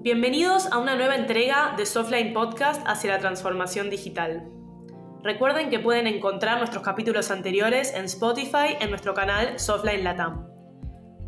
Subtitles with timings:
[0.00, 4.48] Bienvenidos a una nueva entrega de Softline Podcast hacia la transformación digital.
[5.24, 10.46] Recuerden que pueden encontrar nuestros capítulos anteriores en Spotify en nuestro canal Softline Latam.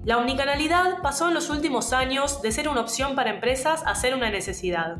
[0.04, 4.14] La omnicanalidad pasó en los últimos años de ser una opción para empresas a ser
[4.14, 4.98] una necesidad.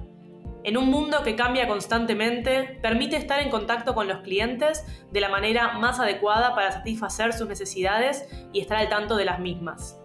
[0.65, 5.29] En un mundo que cambia constantemente, permite estar en contacto con los clientes de la
[5.29, 10.00] manera más adecuada para satisfacer sus necesidades y estar al tanto de las mismas.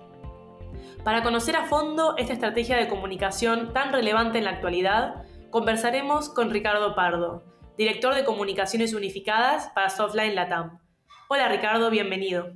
[1.03, 6.51] Para conocer a fondo esta estrategia de comunicación tan relevante en la actualidad, conversaremos con
[6.51, 7.43] Ricardo Pardo,
[7.77, 10.79] director de Comunicaciones Unificadas para Softline Latam.
[11.27, 12.53] Hola Ricardo, bienvenido.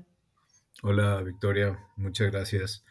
[0.81, 2.85] Hola Victoria, muchas gracias.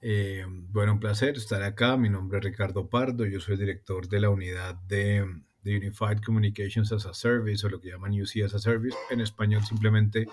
[0.00, 1.96] Eh, bueno, un placer estar acá.
[1.96, 5.24] Mi nombre es Ricardo Pardo, yo soy director de la unidad de,
[5.64, 9.62] Unified Communications as a Service o lo que llaman UC as a Service, en español
[9.64, 10.26] simplemente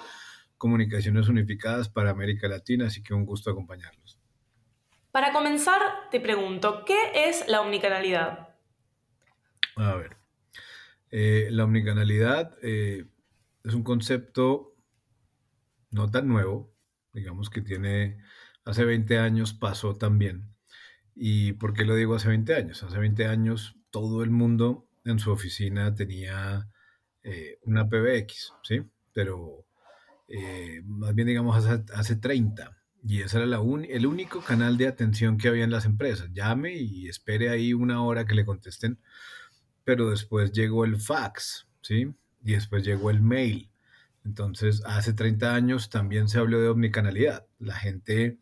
[0.57, 4.18] Comunicaciones Unificadas para América Latina, así que un gusto acompañarlos.
[5.11, 8.49] Para comenzar, te pregunto, ¿qué es la omnicanalidad?
[9.75, 10.17] A ver,
[11.09, 13.07] eh, la omnicanalidad eh,
[13.63, 14.75] es un concepto
[15.89, 16.71] no tan nuevo,
[17.11, 18.19] digamos que tiene,
[18.65, 20.53] hace 20 años pasó también.
[21.15, 22.83] ¿Y por qué lo digo hace 20 años?
[22.83, 26.69] Hace 20 años todo el mundo en su oficina tenía
[27.23, 28.83] eh, una PBX, ¿sí?
[29.11, 29.65] Pero
[30.85, 32.78] más bien digamos hace, hace 30.
[33.03, 36.29] Y ese era la el único canal de atención que había en las empresas.
[36.33, 38.99] Llame y espere ahí una hora que le contesten.
[39.83, 42.13] Pero después llegó el fax, ¿sí?
[42.43, 43.69] Y después llegó el mail.
[44.25, 47.47] Entonces, hace 30 años también se habló de omnicanalidad.
[47.57, 48.37] La gente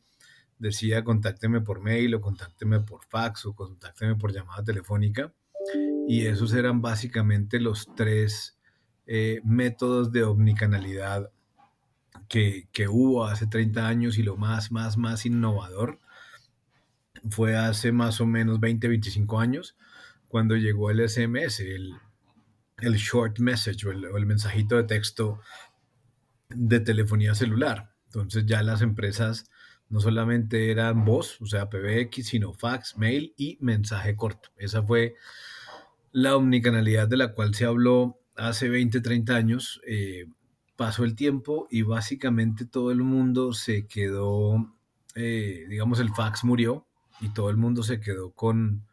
[0.59, 5.33] decía contácteme por mail o contácteme por fax o contácteme por llamada telefónica.
[6.07, 8.57] Y esos eran básicamente los tres
[9.05, 11.31] eh, métodos de omnicanalidad
[12.27, 15.99] que, que, hubo hace 30 años y lo más, más, más innovador
[17.29, 19.75] fue hace más o menos 20, 25 años
[20.27, 21.93] cuando llegó el SMS, el,
[22.79, 25.39] el short message o el, el mensajito de texto
[26.49, 27.93] de telefonía celular.
[28.05, 29.49] Entonces ya las empresas
[29.89, 34.49] no solamente eran voz, o sea, PBX, sino fax, mail y mensaje corto.
[34.57, 35.15] Esa fue
[36.11, 39.81] la omnicanalidad de la cual se habló hace 20, 30 años.
[39.87, 40.25] Eh,
[40.77, 44.73] pasó el tiempo y básicamente todo el mundo se quedó,
[45.15, 46.87] eh, digamos, el fax murió
[47.19, 48.87] y todo el mundo se quedó con,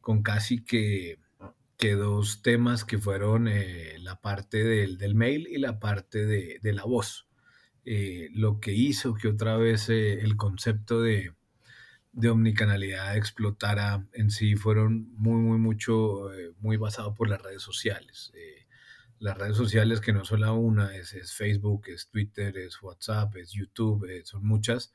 [0.00, 1.20] con casi que
[1.78, 6.84] que dos temas que fueron eh, la parte del, mail y la parte de, la
[6.84, 7.28] voz.
[7.84, 11.32] Eh, lo que hizo que otra vez eh, el concepto de,
[12.12, 18.32] de, omnicanalidad explotara en sí fueron muy, muy, mucho, muy basado por las redes sociales.
[19.20, 23.52] Las redes sociales que no solo una, es, es, Facebook, es Twitter, es WhatsApp, es
[23.52, 24.94] YouTube, son muchas,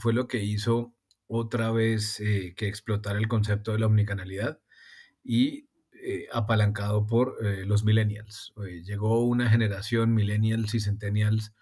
[0.00, 0.94] fue lo que hizo
[1.28, 4.60] otra vez que explotara el concepto de la omnicanalidad
[5.22, 5.68] y
[6.00, 8.54] eh, apalancado por eh, los millennials.
[8.64, 11.52] Eh, llegó una generación millennials y centennials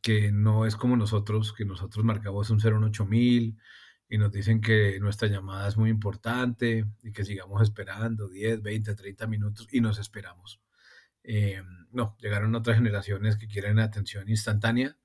[0.00, 3.58] que no es como nosotros, que nosotros marcamos un 08000
[4.08, 8.94] y nos dicen que nuestra llamada es muy importante y que sigamos esperando 10, 20,
[8.94, 10.60] 30 minutos y nos esperamos.
[11.92, 14.96] No, llegaron otras generaciones que quieren atención instantánea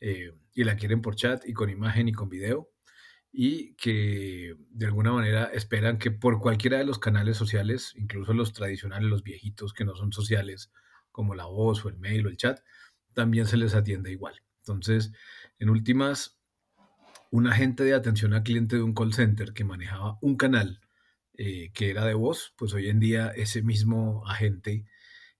[0.00, 2.70] y la quieren por chat y con imagen y con video
[3.30, 8.52] y que de alguna manera esperan que por cualquiera de los canales sociales, incluso los
[8.52, 10.72] tradicionales, los viejitos que no son sociales,
[11.12, 12.60] como la voz o el mail o el chat,
[13.12, 14.42] también se les atiende igual.
[14.60, 15.12] Entonces,
[15.58, 16.38] en últimas,
[17.30, 20.80] un agente de atención al cliente de un call center que manejaba un canal
[21.34, 24.86] eh, que era de voz, pues hoy en día ese mismo agente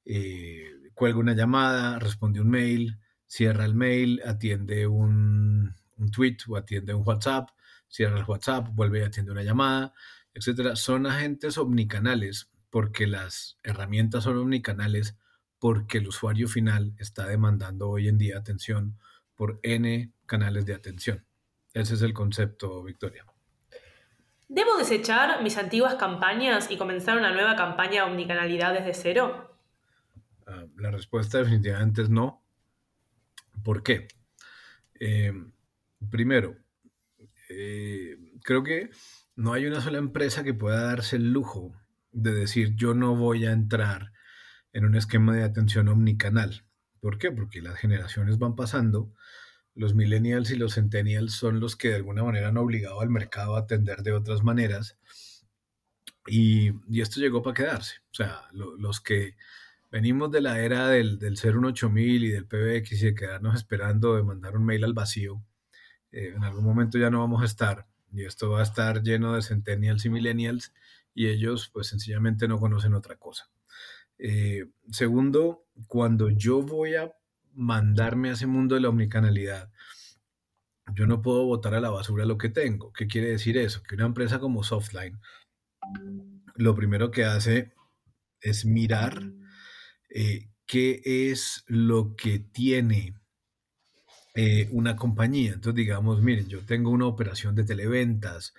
[0.04, 6.56] eh, cuelga una llamada, responde un mail, cierra el mail, atiende un, un tweet o
[6.56, 7.50] atiende un WhatsApp
[7.88, 9.92] cierra el WhatsApp, vuelve y atiende una llamada,
[10.34, 10.76] etcétera.
[10.76, 15.16] Son agentes omnicanales porque las herramientas son omnicanales
[15.58, 18.98] porque el usuario final está demandando hoy en día atención
[19.34, 21.24] por N canales de atención.
[21.74, 23.24] Ese es el concepto, Victoria.
[24.48, 29.47] ¿Debo desechar mis antiguas campañas y comenzar una nueva campaña de omnicanalidad desde cero?
[30.78, 32.44] La respuesta definitivamente es no.
[33.64, 34.08] ¿Por qué?
[35.00, 35.32] Eh,
[36.10, 36.56] primero,
[37.48, 38.90] eh, creo que
[39.34, 41.74] no hay una sola empresa que pueda darse el lujo
[42.12, 44.12] de decir yo no voy a entrar
[44.72, 46.64] en un esquema de atención omnicanal.
[47.00, 47.30] ¿Por qué?
[47.30, 49.12] Porque las generaciones van pasando,
[49.74, 53.56] los millennials y los centennials son los que de alguna manera han obligado al mercado
[53.56, 54.98] a atender de otras maneras
[56.26, 57.96] y, esto llegó para quedarse.
[58.10, 59.36] O sea, los que
[59.90, 64.22] venimos de la era del, del 08000 y del PBX y de quedarnos esperando de
[64.22, 65.42] mandar un mail al vacío,
[66.12, 67.86] eh, en algún momento ya no vamos a estar.
[68.12, 70.72] y esto va a estar lleno de centennials y millennials
[71.14, 73.50] y ellos pues sencillamente no conocen otra cosa.
[74.18, 77.12] Eh, segundo, cuando yo voy a
[77.54, 79.70] mandarme a ese mundo de la omnicanalidad,
[80.94, 82.92] yo no puedo botar a la basura lo que tengo.
[82.92, 83.82] ¿Qué quiere decir eso?
[83.82, 85.20] Que una empresa como Softline,
[86.56, 87.72] lo primero que hace
[88.40, 89.22] es mirar
[90.08, 93.14] eh, qué es lo que tiene
[94.34, 95.52] eh, una compañía.
[95.54, 98.54] Entonces, digamos, miren, yo tengo una operación de televentas,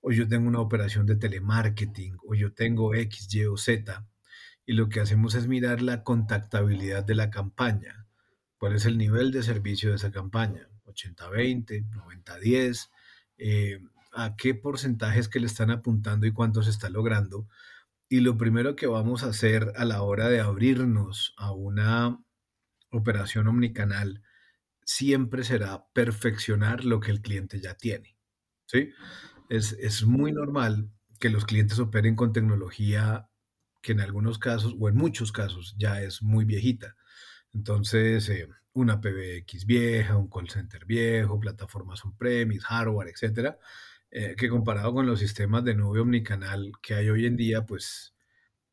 [0.00, 4.06] o yo tengo una operación de telemarketing, o yo tengo X, Y o Z,
[4.66, 8.06] y lo que hacemos es mirar la contactabilidad de la campaña.
[8.58, 10.68] ¿Cuál es el nivel de servicio de esa campaña?
[10.86, 12.90] 80-20, 90-10,
[13.38, 13.80] eh,
[14.12, 17.46] a qué porcentajes que le están apuntando y cuánto se está logrando.
[18.12, 22.20] Y lo primero que vamos a hacer a la hora de abrirnos a una
[22.90, 24.24] operación omnicanal
[24.84, 28.18] siempre será perfeccionar lo que el cliente ya tiene.
[28.66, 28.90] ¿sí?
[29.48, 30.90] Es, es muy normal
[31.20, 33.30] que los clientes operen con tecnología
[33.80, 36.96] que en algunos casos o en muchos casos ya es muy viejita.
[37.52, 43.56] Entonces, eh, una PBX vieja, un call center viejo, plataformas on-premise, hardware, etcétera,
[44.10, 48.14] eh, que comparado con los sistemas de nube omnicanal que hay hoy en día, pues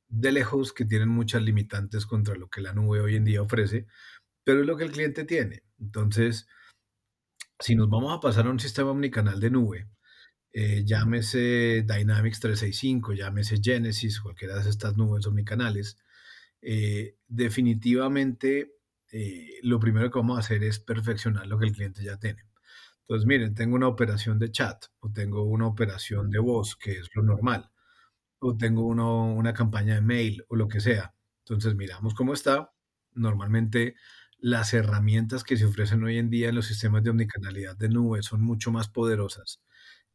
[0.10, 3.88] de lejos que tienen muchas limitantes contra lo que la nube hoy en día ofrece,
[4.44, 5.64] pero es lo que el cliente tiene.
[5.80, 6.48] Entonces,
[7.60, 9.88] si nos vamos a pasar a un sistema omnicanal de nube,
[10.52, 15.98] eh, llámese Dynamics 365, llámese Genesis, cualquiera de estas nubes omnicanales,
[16.62, 18.74] eh, definitivamente
[19.12, 22.44] eh, lo primero que vamos a hacer es perfeccionar lo que el cliente ya tiene.
[23.08, 27.10] Entonces, miren, tengo una operación de chat o tengo una operación de voz, que es
[27.16, 27.72] lo normal,
[28.40, 31.16] o tengo una campaña de mail o lo que sea.
[31.46, 32.74] Entonces, miramos cómo está.
[33.14, 33.96] Normalmente
[34.38, 38.22] las herramientas que se ofrecen hoy en día en los sistemas de omnicanalidad de nube
[38.24, 39.62] son mucho más poderosas.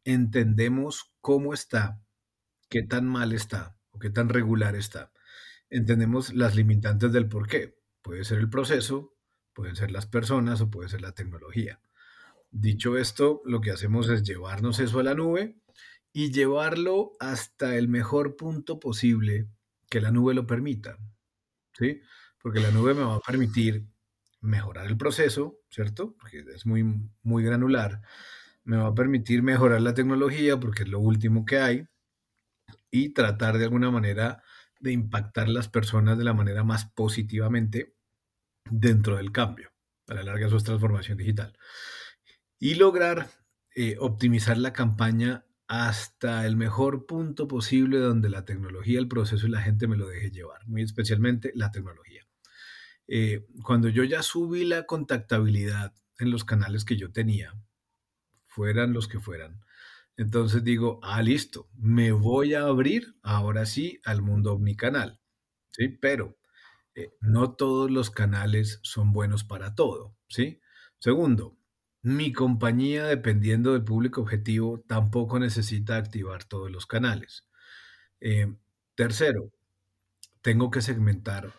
[0.05, 1.99] Entendemos cómo está,
[2.69, 5.11] qué tan mal está o qué tan regular está
[5.73, 7.75] entendemos las limitantes del por qué.
[8.01, 9.15] Puede ser el proceso,
[9.53, 11.81] pueden ser las personas o puede ser la tecnología.
[12.55, 15.57] Dicho esto, lo que hacemos es llevarnos eso a la nube
[16.13, 19.47] y llevarlo hasta el mejor punto posible
[19.89, 20.99] que la nube lo permita.
[21.73, 21.99] ¿Sí?
[22.37, 23.87] Porque la nube me va a permitir
[24.39, 26.15] mejorar el proceso, ¿cierto?
[26.19, 26.83] Porque es muy,
[27.23, 28.01] muy granular.
[28.65, 31.87] Me va a permitir mejorar la tecnología porque es lo último que hay
[32.91, 34.43] y tratar de alguna manera
[34.79, 37.95] de impactar las personas de la manera más positivamente
[38.69, 39.71] dentro del cambio.
[40.07, 41.57] A la larga eso es transformación digital.
[42.63, 43.29] Y lograr
[43.75, 49.49] eh, optimizar la campaña hasta el mejor punto posible donde la tecnología, el proceso y
[49.49, 52.25] la gente me lo deje llevar, muy especialmente la tecnología.
[53.05, 57.53] Eh, cuando yo ya subí la contactabilidad en los canales que yo tenía,
[58.47, 59.59] fueran los que fueran,
[60.15, 65.19] entonces digo, ah, listo, me voy a abrir ahora sí al mundo omnicanal.
[65.71, 65.89] ¿sí?
[65.89, 66.37] Pero
[66.95, 70.15] eh, no todos los canales son buenos para todo.
[70.29, 70.61] ¿sí?
[70.97, 71.57] Segundo,
[72.03, 77.47] mi compañía, dependiendo del público objetivo, tampoco necesita activar todos los canales.
[78.21, 78.55] Eh,
[78.95, 79.51] tercero,
[80.41, 81.53] tengo que segmentar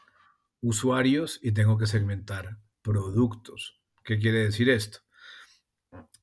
[0.62, 3.81] usuarios y tengo que segmentar productos.
[4.05, 5.00] ¿Qué quiere decir esto?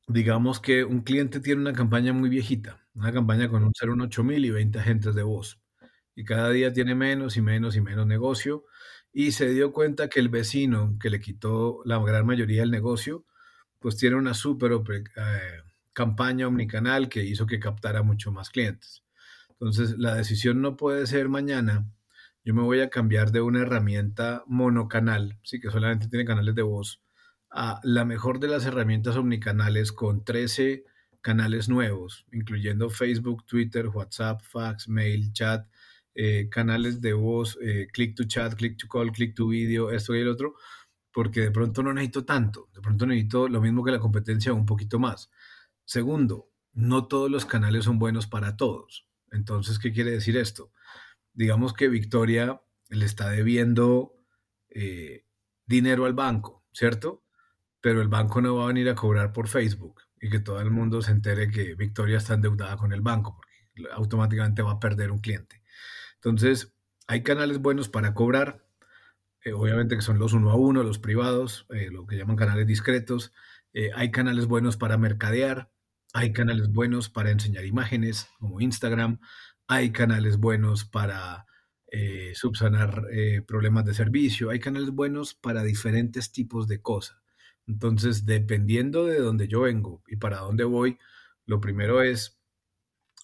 [0.07, 4.49] digamos que un cliente tiene una campaña muy viejita, una campaña con un 08000 y
[4.51, 5.61] 20 agentes de voz,
[6.15, 8.65] y cada día tiene menos y menos y menos negocio,
[9.13, 13.25] y se dio cuenta que el vecino que le quitó la gran mayoría del negocio,
[13.81, 19.03] pues tiene una súper eh, campaña omnicanal que hizo que captara mucho más clientes.
[19.49, 21.85] Entonces, la decisión no puede ser mañana,
[22.43, 26.61] yo me voy a cambiar de una herramienta monocanal, sí que solamente tiene canales de
[26.61, 27.01] voz,
[27.51, 30.85] a la mejor de las herramientas omnicanales con 13
[31.21, 35.67] canales nuevos, incluyendo Facebook, Twitter, WhatsApp, fax, mail, chat,
[36.15, 40.15] eh, canales de voz, eh, click to chat, click to call, click to video, esto
[40.15, 40.55] y el otro,
[41.13, 44.65] porque de pronto no necesito tanto, de pronto necesito lo mismo que la competencia, un
[44.65, 45.29] poquito más.
[45.85, 49.07] Segundo, no todos los canales son buenos para todos.
[49.31, 50.71] Entonces, ¿qué quiere decir esto?
[51.33, 54.13] Digamos que Victoria le está debiendo
[54.69, 55.25] eh,
[55.65, 57.23] dinero al banco, ¿cierto?
[57.81, 60.69] pero el banco no va a venir a cobrar por Facebook y que todo el
[60.69, 65.11] mundo se entere que Victoria está endeudada con el banco, porque automáticamente va a perder
[65.11, 65.63] un cliente.
[66.15, 66.75] Entonces,
[67.07, 68.63] hay canales buenos para cobrar,
[69.43, 72.67] eh, obviamente que son los uno a uno, los privados, eh, lo que llaman canales
[72.67, 73.33] discretos.
[73.73, 75.71] Eh, hay canales buenos para mercadear,
[76.13, 79.19] hay canales buenos para enseñar imágenes, como Instagram,
[79.67, 81.45] hay canales buenos para
[82.33, 83.03] subsanar
[83.45, 87.17] problemas de servicio, hay canales buenos para diferentes tipos de cosas.
[87.67, 90.97] Entonces, dependiendo de dónde yo vengo y para dónde voy,
[91.45, 92.39] Lo primero es,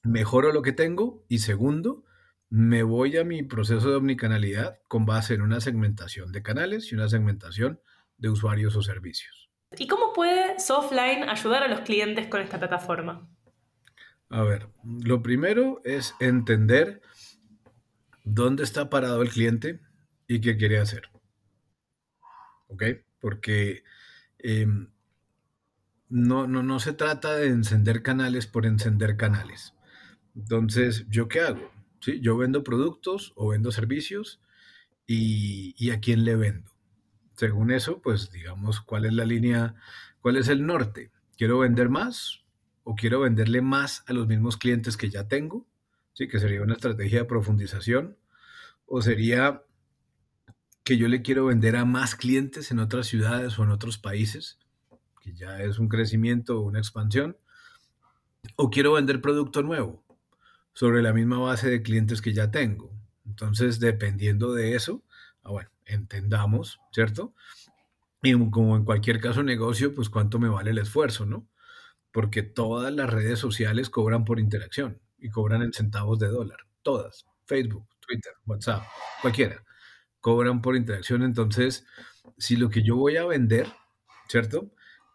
[0.04, 2.04] mejoro lo que tengo y segundo,
[2.50, 6.96] me voy a mi proceso de omnicanalidad con base en una segmentación de canales y
[6.96, 7.82] una segmentación
[8.18, 9.50] de usuarios o servicios.
[9.78, 13.30] ¿Y cómo puede Softline ayudar a los clientes con esta plataforma?
[14.30, 17.02] A ver, lo primero es entender
[18.24, 19.82] dónde está parado el cliente
[20.28, 21.10] y qué quiere hacer.
[22.68, 22.84] ¿Ok?
[23.20, 23.84] Porque
[24.40, 24.90] em,
[26.10, 29.74] no, no, no se trata de encender canales por encender canales.
[30.36, 31.77] Entonces, ¿yo qué hago?
[32.00, 32.20] ¿Sí?
[32.22, 34.42] Yo vendo productos o vendo servicios
[35.06, 36.72] y, y a quién le vendo.
[37.36, 39.76] Según eso, pues digamos, ¿cuál es la línea,
[40.22, 41.12] cuál es el norte?
[41.38, 42.44] ¿Quiero vender más
[42.84, 45.68] o quiero venderle más a los mismos clientes que ya tengo?
[46.14, 46.28] ¿Sí?
[46.28, 48.18] Que sería una estrategia de profundización.
[48.88, 49.64] O sería
[50.84, 54.58] que yo le quiero vender a más clientes en otras ciudades o en otros países,
[55.22, 57.38] que ya es un crecimiento o una expansión.
[58.56, 60.07] O quiero vender producto nuevo
[60.78, 62.92] sobre la misma base de clientes que ya tengo.
[63.26, 65.04] Entonces, dependiendo de eso,
[65.42, 67.34] ah, bueno, entendamos, ¿cierto?
[68.22, 71.50] Y como en cualquier caso negocio, pues cuánto me vale el esfuerzo, ¿no?
[72.12, 77.26] Porque todas las redes sociales cobran por interacción y cobran en centavos de dólar, todas,
[77.48, 78.84] Facebook, Twitter, WhatsApp,
[79.24, 79.64] cualquiera,
[80.22, 81.24] cobran por interacción.
[81.24, 81.88] Entonces,
[82.38, 83.66] si lo que yo voy a vender,
[84.28, 84.72] ¿cierto?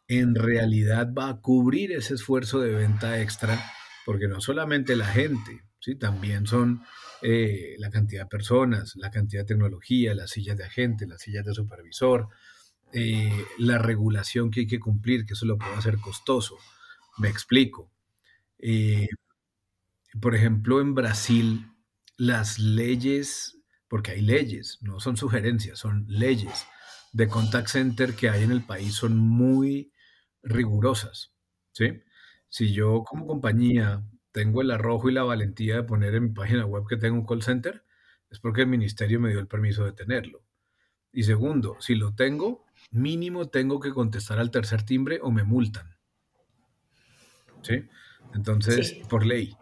[0.08, 3.62] En realidad va a cubrir ese esfuerzo de venta extra,
[4.04, 5.94] porque no solamente la gente, ¿sí?
[5.96, 6.82] También son
[7.22, 11.44] eh, la cantidad de personas, la cantidad de tecnología, las sillas de agente, las sillas
[11.44, 12.28] de supervisor,
[12.92, 16.56] eh, la regulación que hay que cumplir, que eso lo puede hacer costoso.
[17.18, 17.90] Me explico.
[18.58, 19.08] Eh,
[20.20, 21.66] por ejemplo, en Brasil,
[22.16, 26.66] las leyes, porque hay leyes, no son sugerencias, son leyes
[27.12, 29.92] de contact center que hay en el país son muy
[30.42, 31.32] rigurosas.
[31.72, 32.02] ¿sí?
[32.52, 36.66] Si yo como compañía tengo el arrojo y la valentía de poner en mi página
[36.66, 37.82] web que tengo un call center,
[38.28, 40.42] es porque el ministerio me dio el permiso de tenerlo.
[41.14, 45.96] Y segundo, si lo tengo, mínimo tengo que contestar al tercer timbre o me multan.
[47.62, 47.86] ¿Sí?
[48.34, 49.56] Entonces, por ley.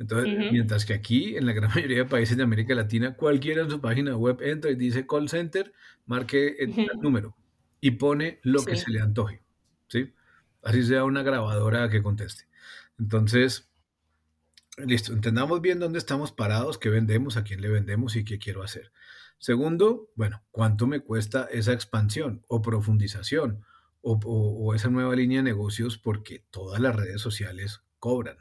[0.00, 3.70] Entonces, mientras que aquí, en la gran mayoría de países de América Latina, cualquiera en
[3.70, 5.72] su página web entra y dice call center,
[6.04, 7.36] marque el, número
[7.80, 9.40] y pone lo que se le antoje.
[9.86, 10.12] ¿Sí?
[10.64, 12.48] Así sea una grabadora que conteste.
[12.98, 13.68] Entonces,
[14.76, 18.64] Listo, entendamos bien dónde estamos parados, qué vendemos, a quién le vendemos y qué quiero
[18.64, 18.90] hacer.
[19.38, 23.64] Segundo, bueno, ¿cuánto me cuesta esa expansión o profundización
[24.00, 25.96] o, esa nueva línea de negocios?
[25.96, 28.36] Porque todas las redes sociales cobran.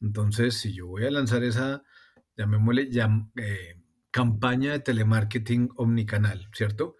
[0.00, 1.82] Entonces, si yo voy a lanzar esa,
[2.36, 2.90] llamémosle,
[3.36, 3.80] eh,
[4.12, 6.96] campaña de telemarketing omnicanal, ¿cierto?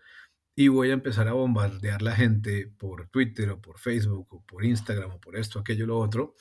[0.56, 4.64] Y voy a empezar a bombardear la gente por Twitter o por Facebook o por
[4.64, 6.34] Instagram o por esto, aquello, lo otro,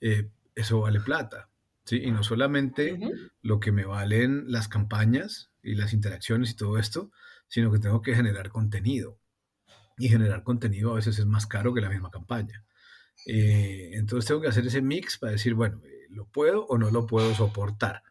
[0.00, 1.50] eh, eso vale plata.
[1.84, 2.02] ¿sí?
[2.02, 2.98] Y no solamente
[3.42, 7.10] lo que me valen las campañas y las interacciones y todo esto,
[7.48, 9.18] sino que tengo que generar contenido.
[9.98, 12.64] Y generar contenido a veces es más caro que la misma campaña.
[13.26, 16.90] Eh, entonces tengo que hacer ese mix para decir, bueno, eh, ¿lo puedo o no
[16.90, 18.02] lo puedo soportar?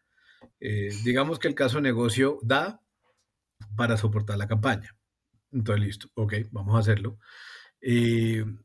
[0.60, 2.82] Eh, digamos que el caso negocio da
[3.76, 4.96] para soportar la campaña.
[5.52, 7.20] Entonces, listo, ok, vamos a hacerlo.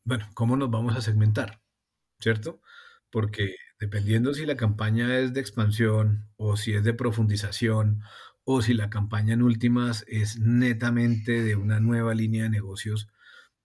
[0.04, 1.60] bueno, ¿cómo nos vamos a segmentar?
[2.20, 2.60] ¿Cierto?
[3.10, 8.02] Porque dependiendo si la campaña es de expansión o si es de profundización
[8.44, 13.08] o si la campaña en últimas es netamente de una nueva línea de negocios,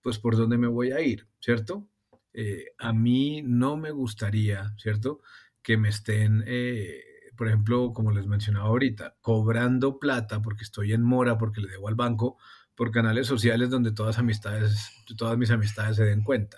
[0.01, 1.87] pues por dónde me voy a ir, ¿cierto?
[2.33, 5.21] Eh, a mí no me gustaría, ¿cierto?
[5.61, 7.01] Que me estén, eh,
[7.35, 11.87] por ejemplo, como les mencionaba ahorita, cobrando plata porque estoy en mora, porque le debo
[11.87, 12.37] al banco,
[12.77, 16.57] por canales sociales donde todas, amistades, todas mis amistades se den cuenta.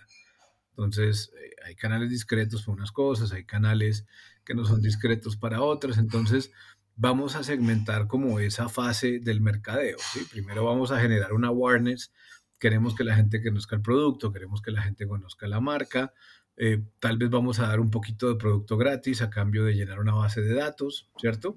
[0.71, 4.05] Entonces, eh, hay canales discretos para unas cosas, hay canales
[4.43, 5.97] que no son discretos para otras.
[5.97, 6.51] Entonces,
[6.97, 9.97] vamos a segmentar como esa fase del mercadeo.
[10.13, 10.27] ¿sí?
[10.29, 12.11] Primero vamos a generar una awareness.
[12.59, 16.13] Queremos que la gente conozca el producto, queremos que la gente conozca la marca.
[16.57, 20.01] Eh, tal vez vamos a dar un poquito de producto gratis a cambio de llenar
[20.01, 21.55] una base de datos, ¿cierto?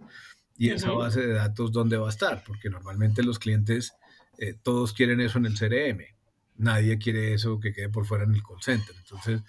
[0.56, 2.44] Y esa base de datos, ¿dónde va a estar?
[2.46, 3.94] Porque normalmente los clientes,
[4.42, 6.02] eh, todos quieren eso en el CRM
[6.56, 8.94] nadie quiere eso que quede por fuera en el call center.
[8.96, 9.42] Entonces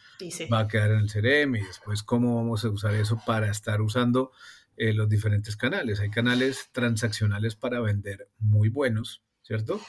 [0.52, 3.82] va a quedar en el CRM y después cómo vamos a usar eso para estar
[3.82, 4.32] usando
[4.78, 6.00] eh, los diferentes canales.
[6.00, 9.80] Hay canales transaccionales para vender muy buenos, ¿cierto?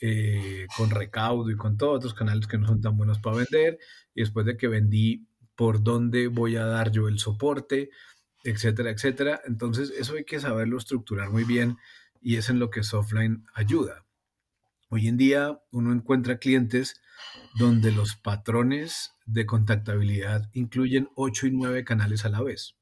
[0.00, 3.78] Eh, con recaudo y con todos otros canales que no son tan buenos para vender.
[4.14, 5.26] Y después de que vendí,
[5.56, 7.90] por dónde voy a dar yo el soporte,
[8.44, 9.42] etcétera, etcétera.
[9.44, 11.76] Entonces eso hay que saberlo estructurar muy bien
[12.22, 14.04] y es en lo que Softline ayuda.
[14.92, 17.00] Hoy en día uno encuentra clientes
[17.56, 22.74] donde los patrones de contactabilidad incluyen 8 y 9 canales a la vez.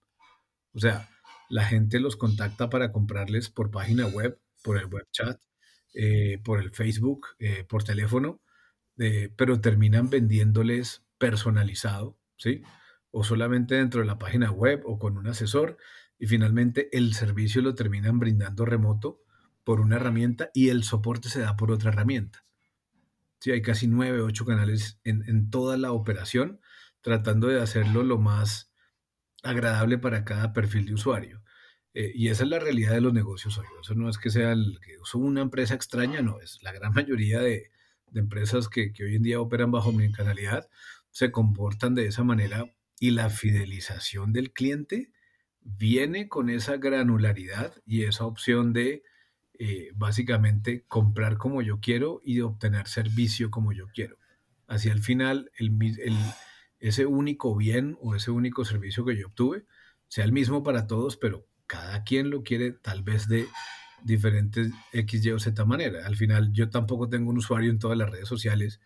[0.72, 1.10] O sea,
[1.50, 5.38] la gente los contacta para comprarles por página web, por el web chat,
[5.92, 8.40] eh, por el Facebook, eh, por teléfono,
[8.96, 12.62] eh, pero terminan vendiéndoles personalizado, ¿sí?
[13.10, 15.76] O solamente dentro de la página web o con un asesor
[16.18, 19.20] y finalmente el servicio lo terminan brindando remoto
[19.68, 22.42] por una herramienta y el soporte se da por otra herramienta.
[23.38, 26.62] Sí, hay casi nueve, ocho canales en, toda la operación,
[27.02, 28.72] tratando de hacerlo lo más
[29.42, 31.42] agradable para cada perfil de usuario.
[31.92, 33.66] Eh, y esa es la realidad de los negocios hoy.
[33.82, 34.78] Eso no es que sea el,
[35.12, 37.70] una empresa extraña, no, es la gran mayoría de,
[38.14, 40.66] empresas que, hoy en día operan bajo mi canalidad
[41.10, 42.64] se comportan de esa manera
[42.98, 45.12] y la fidelización del cliente
[45.60, 49.02] viene con esa granularidad y esa opción de
[49.58, 54.16] eh, básicamente comprar como yo quiero y obtener servicio como yo quiero.
[54.68, 56.16] Hacia el final, el,
[56.78, 59.64] ese único bien o ese único servicio que yo obtuve
[60.06, 63.48] sea el mismo para todos, pero cada quien lo quiere tal vez de
[64.04, 66.06] diferentes X, Y o Z manera.
[66.06, 68.80] Al final, yo tampoco tengo un usuario en todas las redes sociales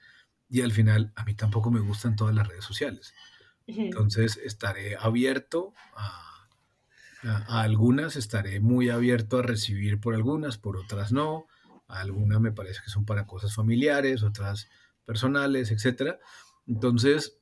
[0.49, 3.15] y al final, a mí tampoco me gustan todas las redes sociales.
[3.67, 6.32] Entonces, estaré abierto a
[7.23, 11.47] a, algunas estaré muy abierto a recibir por algunas, por otras no.
[11.89, 14.69] algunas me parece que son para cosas familiares, otras
[15.05, 16.17] personales, etc.
[16.67, 17.39] Entonces,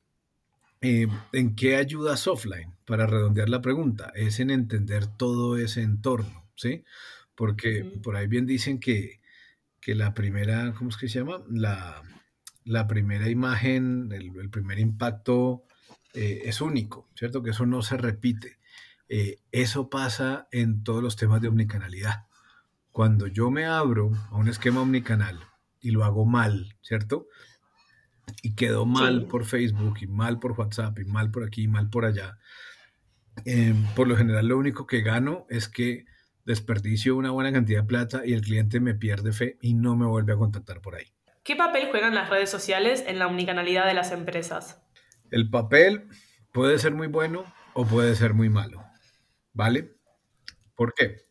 [0.81, 2.73] eh, ¿en qué ayuda Softline?
[2.85, 6.83] Para redondear la pregunta, es en entender todo ese entorno, ¿sí?
[7.35, 9.21] Porque por ahí bien dicen que,
[9.85, 11.43] la primera, ¿cómo es que se llama?
[11.49, 15.63] La, primera imagen, el, primer impacto
[16.13, 17.41] eh, es único, ¿cierto?
[17.43, 18.57] Que eso no se repite.
[19.13, 22.27] Eh, eso pasa en todos los temas de omnicanalidad.
[22.93, 25.37] Cuando yo me abro a un esquema omnicanal
[25.81, 27.27] y lo hago mal, ¿cierto?
[28.41, 31.89] Y quedó mal por Facebook y mal por WhatsApp y mal por aquí y mal
[31.89, 32.37] por allá.
[33.43, 36.05] Em, por lo general lo único que gano es que
[36.45, 40.05] desperdicio una buena cantidad de plata y el cliente me pierde fe y no me
[40.05, 41.11] vuelve a contactar por ahí.
[41.43, 44.81] ¿Qué papel juegan las redes sociales en la omnicanalidad de las empresas?
[45.31, 46.07] El papel
[46.53, 47.43] puede ser muy bueno
[47.73, 48.89] o puede ser muy malo.
[49.53, 49.95] ¿Vale?
[50.75, 51.25] ¿Por qué?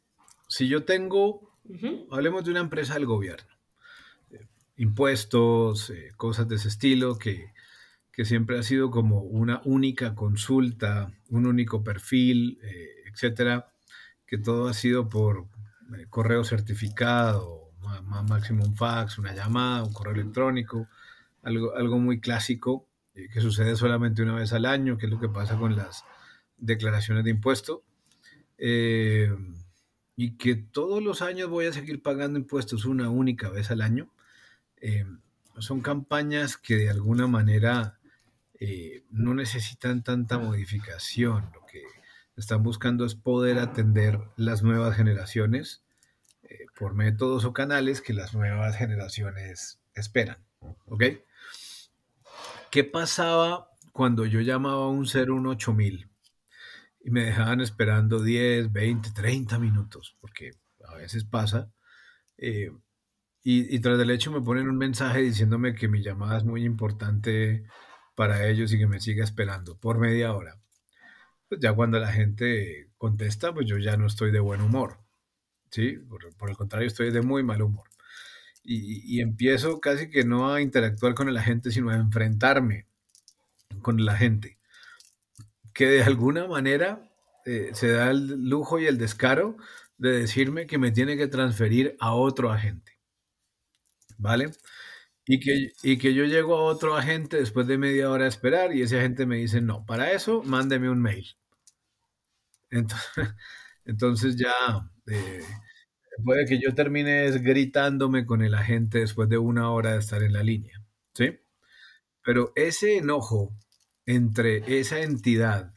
[0.48, 1.58] Si yo tengo,
[2.10, 3.48] hablemos de una empresa del gobierno,
[4.30, 7.52] eh, impuestos, eh, cosas de ese estilo, que,
[8.22, 13.72] siempre ha sido como una única consulta, un único perfil, eh, etcétera,
[14.26, 15.46] que todo ha sido por
[16.10, 17.72] correo certificado,
[18.28, 20.86] máximo un fax, una llamada, un correo electrónico,
[21.42, 25.30] algo, algo muy clásico que sucede solamente una vez al año, que es lo que
[25.30, 26.04] pasa con las
[26.58, 27.84] declaraciones de impuesto.
[28.62, 29.34] Eh,
[30.16, 34.12] y que todos los años voy a seguir pagando impuestos una única vez al año,
[34.76, 35.06] eh,
[35.58, 37.98] son campañas que de alguna manera
[38.60, 41.50] eh, no necesitan tanta modificación.
[41.54, 41.82] Lo que
[42.36, 45.82] están buscando es poder atender las nuevas generaciones
[46.78, 50.38] por métodos o canales que las nuevas generaciones esperan.
[50.86, 51.04] ¿Ok?
[52.70, 56.09] ¿Qué pasaba cuando yo llamaba a un 018000?
[57.02, 60.52] Y me dejaban esperando 10, 20, 30 minutos, porque
[60.86, 61.72] a veces pasa.
[62.38, 62.70] Eh,
[63.42, 67.64] y, tras del hecho me ponen un mensaje diciéndome que mi llamada es muy importante
[68.14, 70.60] para ellos y que me siga esperando por media hora.
[71.48, 74.98] Pues ya cuando la gente contesta, pues yo ya no estoy de buen humor.
[75.70, 75.92] ¿sí?
[76.38, 77.88] Por, el contrario, estoy de muy mal humor.
[78.62, 82.86] Y, y, empiezo casi que no a interactuar con la gente, sino a enfrentarme
[83.82, 84.59] con la gente
[85.80, 87.10] que de alguna manera
[87.46, 89.56] eh, se da el lujo y el descaro
[89.96, 92.98] de decirme que me tiene que transferir a otro agente.
[94.18, 94.50] ¿Vale?
[95.24, 98.76] Y que, y que yo llego a otro agente después de media hora de esperar
[98.76, 101.26] y ese agente me dice, no, para eso mándeme un mail.
[103.86, 104.52] Entonces, ya
[105.06, 105.42] eh,
[106.22, 110.34] puede que yo termine gritándome con el agente después de una hora de estar en
[110.34, 110.84] la línea.
[111.14, 111.40] ¿Sí?
[112.22, 113.56] Pero ese enojo
[114.06, 115.74] entre esa entidad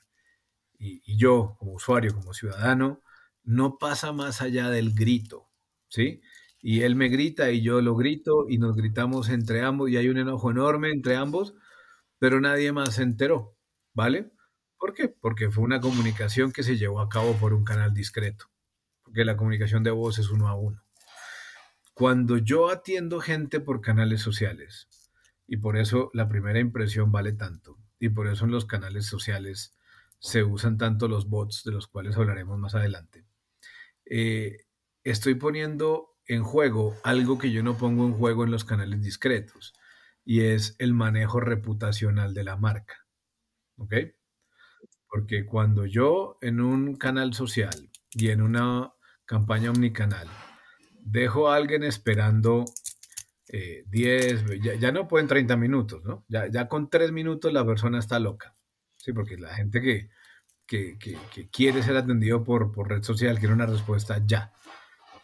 [0.77, 3.01] y, yo como usuario, como ciudadano,
[3.43, 5.49] no pasa más allá del grito,
[5.89, 6.21] ¿sí?
[6.61, 10.09] Y él me grita y yo lo grito y nos gritamos entre ambos y hay
[10.09, 11.55] un enojo enorme entre ambos,
[12.19, 13.57] pero nadie más se enteró,
[13.93, 14.31] ¿vale?
[14.77, 15.09] ¿Por qué?
[15.09, 18.45] Porque fue una comunicación que se llevó a cabo por un canal discreto,
[19.03, 20.83] porque la comunicación de voz es uno a uno.
[21.93, 24.87] Cuando yo atiendo gente por canales sociales,
[25.47, 29.77] y por eso la primera impresión vale tanto, y por eso en los canales sociales
[30.19, 33.25] se usan tanto los bots, de los cuales hablaremos más adelante.
[34.05, 34.57] Eh,
[35.05, 39.73] estoy poniendo en juego algo que yo no pongo en juego en los canales discretos,
[40.25, 43.07] y es el manejo reputacional de la marca.
[43.77, 43.93] ¿Ok?
[45.07, 48.91] Porque cuando yo en un canal social y en una
[49.23, 50.27] campaña omnicanal
[50.99, 52.65] dejo a alguien esperando
[53.47, 56.25] 10, eh, ya, no pueden 30 minutos, ¿no?
[56.27, 58.55] Ya, ya con 3 minutos la persona está loca.
[58.97, 60.09] Sí, porque la gente que,
[60.65, 64.53] que, quiere ser atendido por, por, red social quiere una respuesta ya.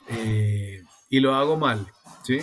[0.09, 1.87] Eh, y lo hago mal,
[2.23, 2.39] ¿sí?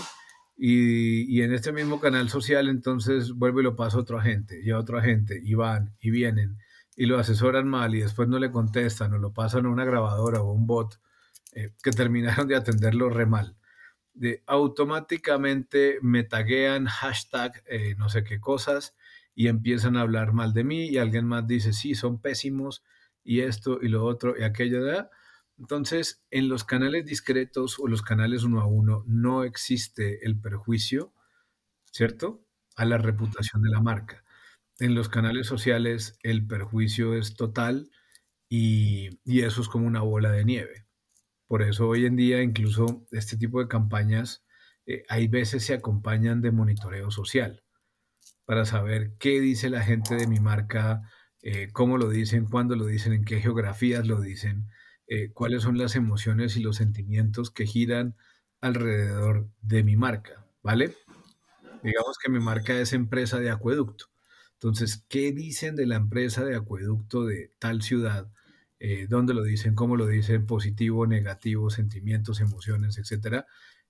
[0.57, 4.59] Y, y, en este mismo canal social entonces vuelvo y lo paso a otra gente
[4.63, 6.57] y a otra gente y van y vienen
[6.97, 10.41] y lo asesoran mal y después no le contestan o lo pasan a una grabadora
[10.41, 10.99] o un bot
[11.53, 13.56] eh, que terminaron de atenderlo re mal.
[14.17, 18.95] De, automáticamente me taguean hashtag eh, no sé qué cosas
[19.35, 22.83] y empiezan a hablar mal de mí y alguien más dice, sí, son pésimos
[23.23, 24.83] y esto y lo otro y aquello.
[24.83, 25.11] ¿verdad?
[25.59, 31.13] Entonces, en los canales discretos o los canales uno a uno no existe el perjuicio,
[31.93, 32.45] ¿cierto?
[32.77, 34.25] A la reputación de la marca.
[34.79, 37.91] En los canales sociales el perjuicio es total
[38.49, 40.86] y, eso es como una bola de nieve.
[41.47, 44.45] Por eso hoy en día incluso este tipo de campañas
[44.87, 47.63] eh, hay veces se acompañan de monitoreo social
[48.47, 51.03] para saber qué dice la gente de mi marca,
[51.43, 54.69] eh, cómo lo dicen, cuándo lo dicen, en qué geografías lo dicen,
[55.09, 58.17] eh, cuáles son las emociones y los sentimientos que giran
[58.61, 60.95] alrededor de mi marca, ¿vale?
[61.83, 64.07] Digamos que mi marca es empresa de acueducto.
[64.55, 68.31] Entonces, ¿qué dicen de la empresa de acueducto de tal ciudad?
[68.79, 69.75] Eh, ¿Dónde lo dicen?
[69.75, 70.47] ¿Cómo lo dicen?
[70.47, 73.47] Positivo, negativo, sentimientos, emociones, etcétera.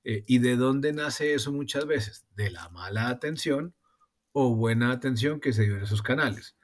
[0.09, 2.27] ¿Y de dónde nace eso muchas veces?
[2.37, 3.75] De la mala atención
[4.39, 6.57] o buena atención que se dio en esos canales.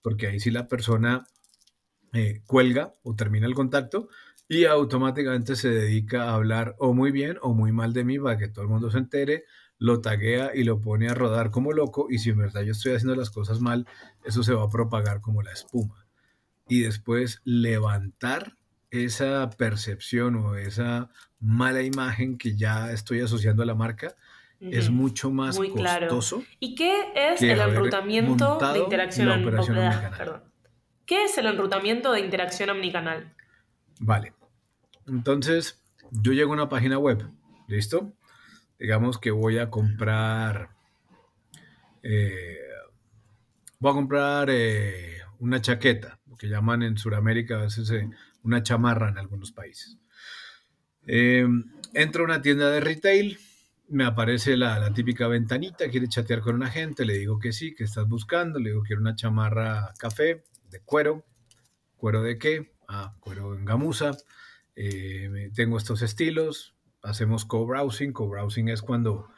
[0.00, 1.26] Porque ahí sí la persona
[2.12, 4.08] eh, cuelga o termina el contacto
[4.48, 8.38] y automáticamente se dedica a hablar o muy bien o muy mal de mí para
[8.38, 9.44] que todo el mundo se entere,
[9.76, 12.94] lo taguea y lo pone a rodar como loco y si en verdad yo estoy
[12.94, 13.86] haciendo las cosas mal,
[14.24, 16.05] eso se va a propagar como la espuma.
[16.68, 18.56] Y después levantar
[18.90, 24.16] esa percepción o esa mala imagen que ya estoy asociando a la marca
[24.60, 26.42] es mucho más Muy costoso.
[26.60, 30.42] ¿Y qué es el enrutamiento de interacción omnicanal?
[31.04, 33.34] ¿Qué es el enrutamiento de interacción omnicanal?
[34.00, 34.32] Vale.
[35.06, 37.30] Entonces, yo llego a una página web,
[37.68, 38.12] ¿listo?
[38.78, 40.70] Digamos que voy a comprar.
[42.02, 42.58] Eh,
[43.78, 48.08] voy a comprar eh, una chaqueta, que llaman en Sudamérica a veces eh,
[48.42, 49.98] una chamarra en algunos países.
[51.06, 53.38] entro a una tienda de retail,
[53.88, 57.84] me aparece la, típica ventanita, quiere chatear con una gente, le digo que sí, que
[57.84, 61.24] estás buscando, le digo quiero una chamarra café de cuero,
[61.96, 64.16] cuero de qué, ah, cuero en gamuza,
[64.74, 69.30] eh, tengo estos estilos, hacemos co-browsing, co-browsing es cuando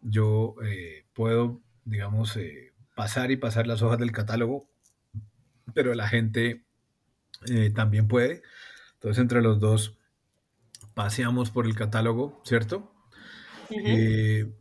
[0.00, 4.68] yo eh, puedo, digamos, eh, pasar y pasar las hojas del catálogo,
[5.74, 6.64] pero la gente
[7.74, 8.42] también puede,
[8.94, 9.96] entonces entre los dos
[10.94, 12.92] paseamos por el catálogo, ¿cierto?
[13.70, 14.52] Eh,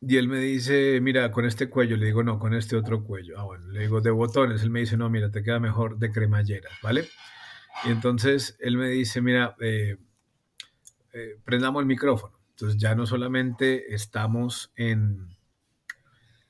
[0.00, 3.38] y él me dice, mira, con este cuello, le digo, no, con este otro cuello.
[3.38, 4.62] Ah, bueno, le digo, de botones.
[4.62, 7.08] Él me dice, no, mira, te queda mejor de cremallera, ¿vale?
[7.84, 9.96] Y entonces él me dice, mira, eh,
[11.12, 12.38] eh, prendamos el micrófono.
[12.50, 15.36] Entonces ya no solamente estamos en,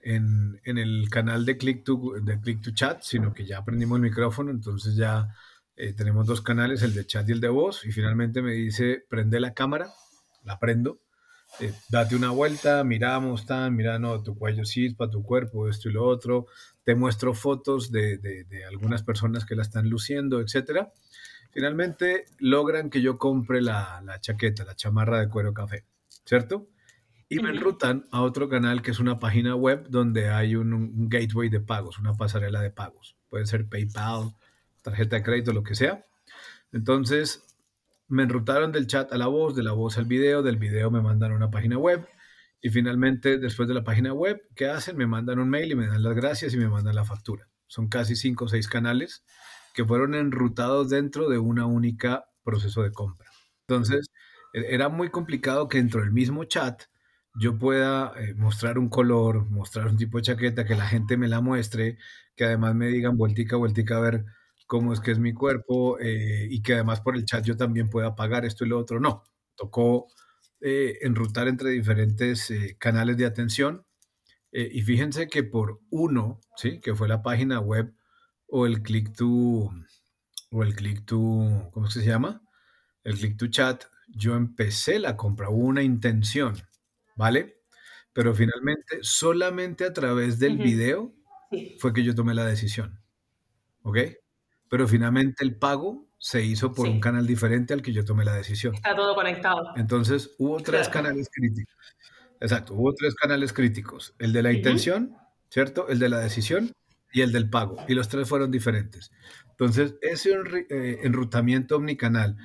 [0.05, 3.97] en, en, el canal de Click, to, de Click to Chat, sino que ya prendimos
[3.97, 5.35] el micrófono, entonces ya
[5.97, 9.41] tenemos dos canales, el de chat y el de voz, y finalmente me dice, prende
[9.41, 9.93] la cámara,
[10.45, 11.01] la prendo,
[11.61, 14.63] eh, date una vuelta, miramos, tan, mira, no, tu cuello
[14.97, 16.47] para tu cuerpo, esto y lo otro,
[16.83, 20.93] te muestro fotos de, de, algunas personas que la están luciendo, etcétera.
[21.53, 25.85] Finalmente logran que yo compre la, la, chaqueta, la chamarra de cuero café,
[26.25, 26.67] ¿cierto?
[27.29, 31.09] Y me enrutan a otro canal que es una página web donde hay un, un
[31.09, 33.17] gateway de pagos, una pasarela de pagos.
[33.29, 34.35] Puede ser PayPal,
[34.83, 36.05] tarjeta de crédito, lo que sea.
[36.73, 37.43] Entonces,
[38.09, 41.01] me enrutaron del chat a la voz, de la voz al video, del video me
[41.01, 42.07] mandan a una página web
[42.61, 44.97] y finalmente después de la página web, ¿qué hacen?
[44.97, 47.47] Me mandan un mail y me dan las gracias y me mandan la factura.
[47.67, 49.23] Son casi cinco o seis canales
[49.75, 53.29] que fueron enrutados dentro de una única proceso de compra.
[53.69, 54.07] Entonces,
[54.55, 56.85] e-, era muy complicado que dentro del mismo chat
[57.35, 61.29] yo pueda eh, mostrar un color, mostrar un tipo de chaqueta, que la gente me
[61.29, 61.99] la muestre,
[62.37, 64.25] que además me digan vueltica, vueltica a ver
[64.67, 67.91] cómo es que es mi cuerpo eh, y que además por el chat yo también
[67.91, 69.01] pueda pagar esto y lo otro.
[69.01, 69.25] No,
[69.57, 70.09] tocó
[70.61, 73.87] eh, enrutar entre diferentes eh, canales de atención
[74.57, 76.79] y fíjense que por uno, ¿sí?
[76.81, 77.93] que fue la página web
[78.47, 79.27] o el click to,
[80.53, 82.41] o el click to, ¿cómo se llama?
[83.03, 86.55] El click to chat, yo empecé la compra, hubo una intención,
[87.15, 87.63] ¿vale?
[88.13, 91.15] Pero finalmente, solamente a través del video
[91.79, 93.01] fue que yo tomé la decisión.
[93.83, 93.99] ¿Ok?
[94.69, 98.35] Pero finalmente el pago se hizo por un canal diferente al que yo tomé la
[98.35, 98.75] decisión.
[98.75, 99.63] Está todo conectado.
[99.77, 101.75] Entonces hubo tres canales críticos.
[102.41, 104.15] Exacto, hubo tres canales críticos.
[104.19, 105.17] El de la intención,
[105.51, 105.89] ¿cierto?
[105.89, 106.73] El de la decisión
[107.13, 107.77] y el del pago.
[107.89, 109.13] Y los tres fueron diferentes.
[109.51, 110.33] Entonces, ese
[110.69, 112.37] eh, enrutamiento omnicanal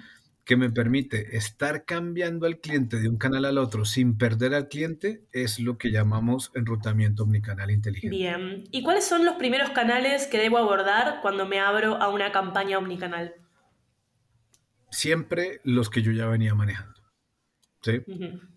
[0.49, 4.67] que me permite estar cambiando al cliente de un canal al otro sin perder al
[4.67, 8.17] cliente es lo que llamamos enrutamiento omnicanal inteligente.
[8.17, 12.31] Bien, ¿y cuáles son los primeros canales que debo abordar cuando me abro a una
[12.31, 13.35] campaña omnicanal?
[14.89, 16.99] Siempre los que yo ya venía manejando.
[17.83, 18.01] ¿sí?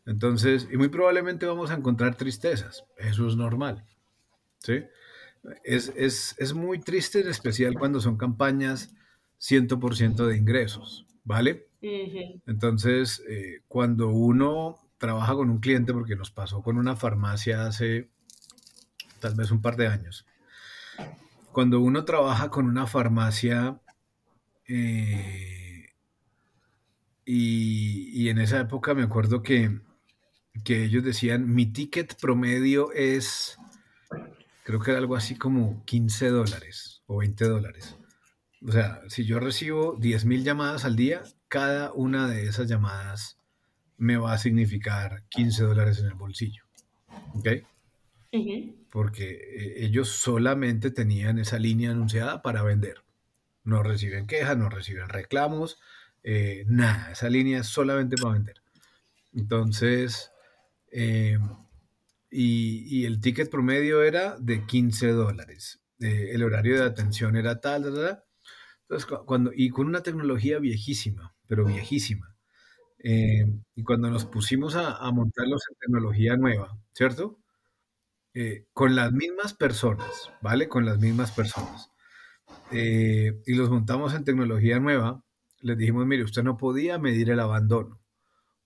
[0.07, 3.85] Entonces, y muy probablemente vamos a encontrar tristezas, eso es normal.
[4.61, 4.83] ¿sí?
[5.63, 5.93] Es,
[6.39, 8.95] es muy triste, en especial cuando son campañas
[9.41, 11.69] 100% de ingresos, ¿vale?
[12.47, 18.09] Entonces, eh, cuando uno trabaja con un cliente, porque nos pasó con una farmacia hace
[19.21, 20.27] tal vez un par de años,
[21.51, 23.81] cuando uno trabaja con una farmacia
[24.69, 25.91] eh,
[27.25, 29.81] y, en esa época me acuerdo que,
[30.65, 33.59] que ellos decían, mi ticket promedio es,
[34.65, 37.97] creo que era algo así como 15 dólares o 20 dólares.
[38.65, 43.37] O sea, si yo recibo 10 mil llamadas al día, cada una de esas llamadas
[43.99, 46.65] me va a significar 15 dólares en el bolsillo.
[47.35, 47.49] ¿Ok?
[48.91, 53.05] Porque eh, ellos solamente tenían esa línea anunciada para vender.
[53.65, 55.79] No reciben quejas, no reciben reclamos,
[56.23, 57.13] eh, nada.
[57.13, 58.63] Esa línea es solamente para vender.
[59.35, 60.33] Entonces,
[60.91, 61.39] eh,
[62.31, 65.83] y, el ticket promedio era de 15 dólares.
[65.99, 68.25] el horario de atención era tal, tal, tal.
[68.89, 72.35] Entonces, cuando, y con una tecnología viejísima pero viejísima.
[72.99, 77.39] Eh, y cuando nos pusimos a, montarlos en tecnología nueva, ¿cierto?
[78.35, 80.69] Eh, con las mismas personas, ¿vale?
[80.69, 81.91] Con las mismas personas.
[82.71, 85.23] Eh, y los montamos en tecnología nueva,
[85.61, 88.01] les dijimos, mire, usted no podía medir el abandono.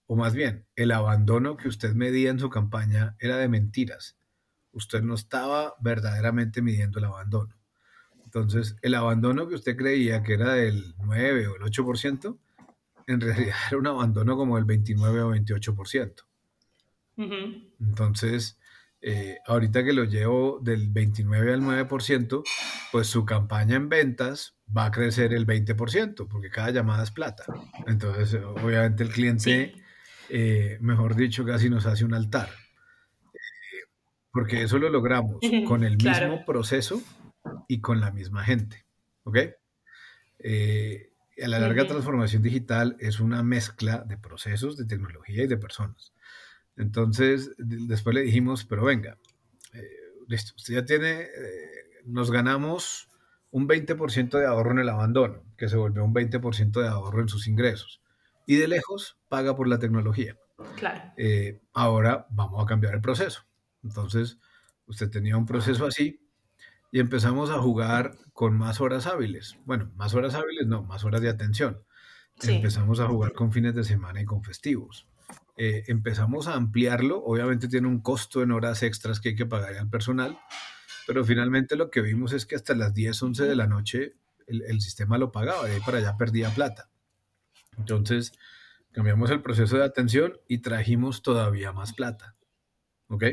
[0.07, 4.17] O más bien, el abandono que usted medía en su campaña era de mentiras.
[4.73, 7.57] Usted no estaba verdaderamente midiendo el abandono.
[8.25, 12.39] Entonces, el abandono que usted creía que era del 9 o el 8%,
[13.07, 16.23] en realidad era un abandono como del 29 o 28%.
[17.81, 18.59] Entonces,
[19.01, 22.43] eh, ahorita que lo llevo del 29 al 9%,
[22.93, 27.45] pues su campaña en ventas va a crecer el 20%, porque cada llamada es plata.
[27.87, 29.75] Entonces, obviamente el cliente,
[30.29, 32.51] eh, mejor dicho, casi nos hace un altar.
[33.33, 33.89] Eh,
[34.33, 37.01] porque eso lo logramos con el mismo proceso
[37.69, 38.85] y con la misma gente.
[39.25, 39.39] ¿Ok?
[41.43, 46.13] A la larga transformación digital es una mezcla de procesos, de tecnología y de personas.
[46.77, 49.19] Entonces, después le dijimos, pero venga,
[49.73, 49.83] eh,
[50.29, 53.09] listo, usted ya tiene, eh, nos ganamos
[53.51, 57.29] un 20% de ahorro en el abandono, que se volvió un 20% de ahorro en
[57.29, 58.03] sus ingresos.
[58.47, 60.37] Y de lejos paga por la tecnología.
[60.77, 61.13] Claro.
[61.17, 63.47] Eh, ahora vamos a cambiar el proceso.
[63.83, 64.39] Entonces,
[64.87, 66.26] usted tenía un proceso así,
[66.93, 69.57] y empezamos a jugar con más horas hábiles.
[69.65, 71.83] Bueno, más horas hábiles no, más horas de atención.
[72.43, 75.07] Empezamos a jugar con fines de semana y con festivos.
[75.57, 79.75] Eh, empezamos a ampliarlo, obviamente tiene un costo en horas extras que hay que pagar
[79.75, 80.39] al personal,
[81.07, 84.63] pero finalmente lo que vimos es que hasta las 10, 11 de la noche el,
[84.63, 86.91] el sistema lo pagaba, de ahí para allá perdía plata.
[87.79, 88.33] Entonces
[88.93, 92.37] cambiamos el proceso de atención y trajimos todavía más plata.
[93.09, 93.25] ¿Ok?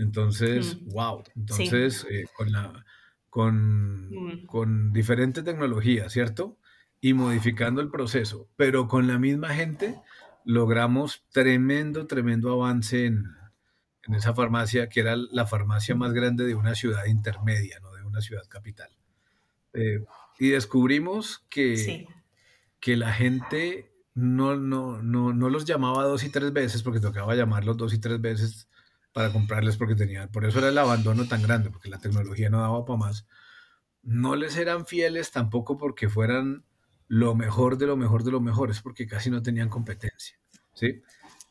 [0.00, 1.22] Entonces, wow.
[1.36, 2.84] Entonces, eh, con, la,
[3.28, 4.46] con, mm.
[4.46, 6.58] con diferente tecnología, ¿cierto?
[7.00, 10.00] Y modificando el proceso, pero con la misma gente
[10.44, 13.26] logramos tremendo, tremendo avance en,
[14.04, 18.04] en esa farmacia, que era la farmacia más grande de una ciudad intermedia, no de
[18.04, 18.90] una ciudad capital.
[19.74, 20.04] Eh,
[20.38, 22.06] y descubrimos que,
[22.80, 27.34] que la gente no, no, no, no, los llamaba dos y tres veces, porque tocaba
[27.34, 28.69] llamarlos dos y tres veces
[29.12, 32.60] para comprarles porque tenían, por eso era el abandono tan grande, porque la tecnología no
[32.60, 33.26] daba para más.
[34.02, 36.64] No les eran fieles tampoco porque fueran
[37.08, 40.38] lo mejor de lo mejor de lo mejor, es porque casi no tenían competencia,
[40.74, 41.02] ¿sí?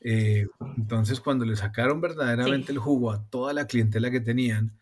[0.01, 4.77] Eh, entonces, cuando le sacaron verdaderamente el jugo a toda la clientela que tenían,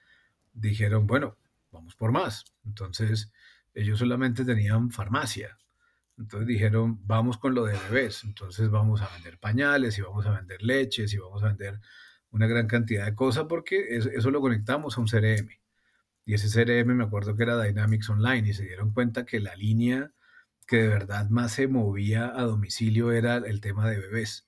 [0.53, 1.35] dijeron, bueno,
[1.71, 2.45] vamos por más.
[2.65, 3.31] Entonces,
[3.73, 5.57] ellos solamente tenían farmacia.
[6.17, 8.23] Entonces dijeron, vamos con lo de bebés.
[8.23, 11.79] Entonces vamos a vender pañales y vamos a vender leches y vamos a vender
[12.31, 15.49] una gran cantidad de cosas porque eso, lo conectamos a un CRM.
[16.25, 19.55] Y ese CRM me acuerdo que era Dynamics Online y se dieron cuenta que la
[19.55, 20.11] línea
[20.67, 24.47] que de verdad más se movía a domicilio era el tema de bebés.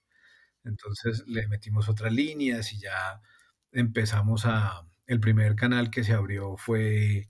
[0.65, 3.21] Entonces le metimos otras líneas y ya
[3.71, 4.85] empezamos a...
[5.07, 7.29] El primer canal que se abrió fue,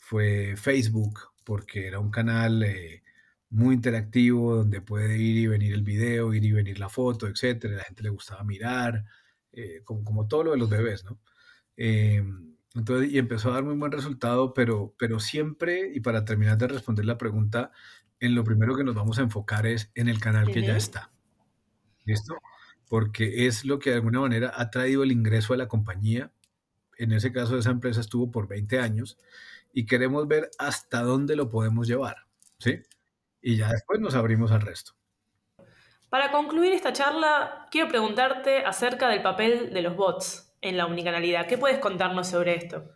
[0.00, 3.02] fue Facebook, porque era un canal eh,
[3.50, 7.76] muy interactivo donde puede ir y venir el video, ir y venir la foto, etcétera.
[7.76, 9.04] La gente le gustaba mirar,
[9.52, 11.18] eh, como, como, todo lo de los bebés, ¿no?
[11.76, 12.22] Eh,
[12.74, 16.68] entonces, y empezó a dar muy buen resultado, pero, pero siempre, y para terminar de
[16.68, 17.70] responder la pregunta,
[18.18, 21.10] en lo primero que nos vamos a enfocar es en el canal que ya está.
[22.04, 22.38] ¿Listo?
[22.88, 26.32] Porque es lo que de alguna manera ha traído el ingreso a la compañía.
[26.96, 29.18] En ese caso, esa empresa estuvo por 20 años
[29.72, 32.26] y queremos ver hasta dónde lo podemos llevar.
[32.58, 32.80] ¿Sí?
[33.40, 34.92] Y ya después nos abrimos al resto.
[36.12, 41.46] Para concluir esta charla, quiero preguntarte acerca del papel de los bots en la omnicanalidad.
[41.46, 42.92] ¿Qué puedes contarnos sobre esto?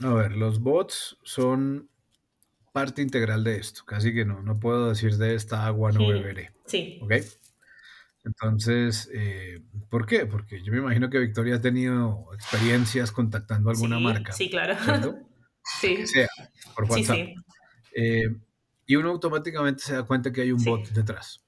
[0.00, 1.88] A ver, los bots son
[2.72, 3.86] parte integral de esto.
[3.86, 6.52] Casi que no, no puedo decir de esta agua no beberé.
[6.66, 7.00] Sí.
[7.00, 7.12] ¿Ok?
[8.26, 10.26] Entonces, eh, ¿por qué?
[10.26, 14.32] Porque yo me imagino que Victoria ha tenido experiencias contactando alguna marca.
[14.32, 14.76] Sí, claro.
[14.78, 15.16] ¿cierto?
[15.80, 16.06] sí.
[16.06, 16.28] Sea,
[16.76, 17.16] por WhatsApp.
[17.16, 17.94] Sí, sí.
[17.94, 18.36] Eh,
[18.84, 21.42] y uno automáticamente se da cuenta que hay un bot detrás.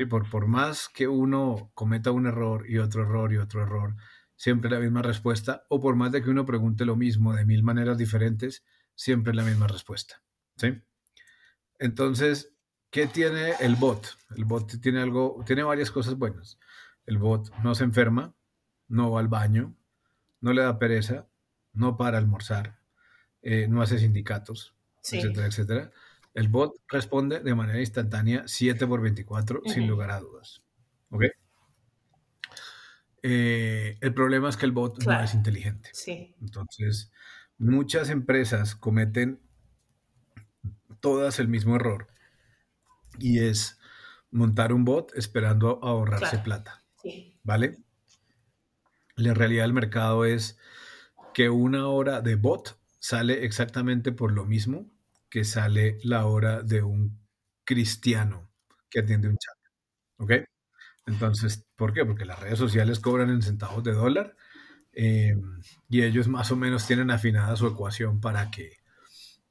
[0.00, 3.96] Sí, por, por más que uno cometa un error y otro error y otro error,
[4.34, 7.62] siempre la misma respuesta, o por más de que uno pregunte lo mismo de mil
[7.62, 10.22] maneras diferentes, siempre la misma respuesta.
[10.56, 10.80] ¿sí?
[11.78, 12.54] Entonces,
[12.88, 14.16] ¿qué tiene el bot?
[14.34, 16.58] El bot tiene algo, tiene varias cosas buenas.
[17.04, 18.34] El bot no se enferma,
[18.88, 19.76] no va al baño,
[20.40, 21.28] no le da pereza,
[21.74, 22.80] no para almorzar,
[23.42, 25.92] eh, no hace sindicatos, etcétera, etcétera.
[26.34, 30.62] El bot responde de manera instantánea 7 por 24 sin lugar a dudas.
[31.10, 31.24] ¿Ok?
[33.22, 35.90] Eh, el problema es que el bot no es inteligente.
[35.92, 36.34] Sí.
[36.40, 37.12] Entonces,
[37.58, 39.40] muchas empresas cometen
[41.00, 42.06] todas el mismo error
[43.18, 43.78] y es
[44.30, 46.84] montar un bot esperando ahorrarse plata.
[47.02, 47.38] Sí.
[47.42, 47.78] ¿Vale?
[49.16, 50.58] La realidad del mercado es
[51.34, 54.90] que una hora de bot sale exactamente por lo mismo
[55.30, 57.18] que sale la hora de un
[57.64, 58.50] cristiano
[58.90, 59.56] que atiende un chat.
[60.18, 60.32] ¿Ok?
[61.06, 62.04] Entonces, ¿por qué?
[62.04, 64.36] Porque las redes sociales cobran en centavos de dólar
[64.92, 65.40] eh,
[65.88, 68.78] y ellos más o menos tienen afinada su ecuación para que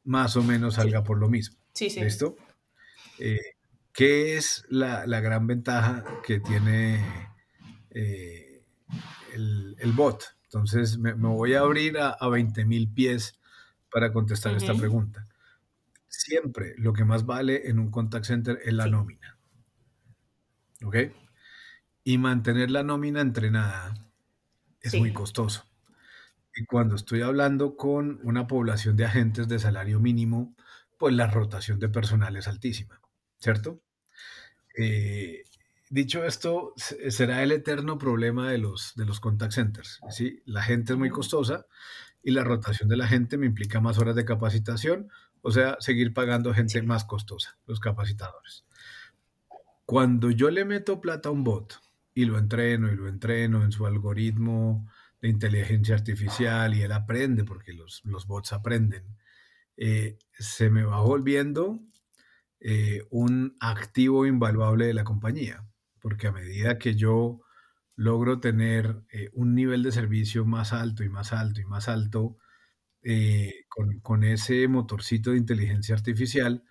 [0.04, 1.58] más o menos salga por lo mismo.
[1.74, 2.02] Sí, sí.
[2.02, 2.36] ¿Listo?
[3.18, 3.40] Eh,
[3.94, 7.34] ¿Qué es la, gran ventaja que tiene
[7.92, 8.64] eh,
[9.34, 10.36] el, bot?
[10.44, 13.40] Entonces, me, voy a abrir a, a 20.000 pies
[13.92, 15.29] para contestar esta pregunta
[16.10, 19.38] siempre lo que más vale en un contact center es la nómina.
[20.84, 20.96] ¿Ok?
[22.04, 23.94] Y mantener la nómina entrenada
[24.82, 25.66] es muy costoso.
[26.56, 30.56] Y cuando estoy hablando con una población de agentes de salario mínimo,
[30.98, 33.00] pues la rotación de personal es altísima,
[33.38, 33.82] ¿cierto?
[34.78, 35.44] Eh,
[35.90, 40.00] dicho esto, será el eterno problema de los, de los contact centers.
[40.10, 40.42] ¿sí?
[40.46, 41.66] La gente es muy costosa
[42.24, 45.10] y la rotación de la gente me implica más horas de capacitación,
[45.42, 48.66] o sea, seguir pagando gente más costosa, los capacitadores.
[49.86, 51.80] Cuando yo le meto plata a un bot
[52.14, 54.88] y lo entreno y lo entreno en su algoritmo
[55.22, 59.18] de inteligencia artificial y él aprende, porque los, bots aprenden,
[59.78, 61.80] eh, se me va volviendo
[62.60, 65.66] eh, un activo invaluable de la compañía,
[66.00, 67.42] porque a medida que yo
[67.96, 72.38] logro tener eh, un nivel de servicio más alto y más alto y más alto,
[73.04, 73.66] eh,
[74.02, 76.64] con, ese motorcito de inteligencia artificial,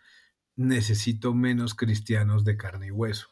[0.56, 3.28] necesito menos cristianos de carne y hueso.